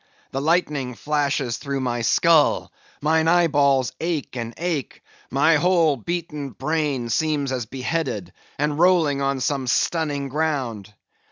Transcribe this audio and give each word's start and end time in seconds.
The 0.31 0.41
lightning 0.41 0.95
flashes 0.95 1.57
through 1.57 1.81
my 1.81 2.01
skull; 2.01 2.71
mine 3.01 3.27
eye 3.27 3.45
balls 3.45 3.91
ache 3.99 4.35
and 4.35 4.51
ache; 4.57 5.03
my 5.29 5.57
whole 5.57 5.95
beaten 5.95 6.49
brain 6.49 7.07
seems 7.09 7.51
as 7.51 7.67
beheaded, 7.67 8.33
and 8.57 8.79
rolling 8.79 9.21
on 9.21 9.39
some 9.41 9.67
stunning 9.67 10.27
ground. 10.27 10.91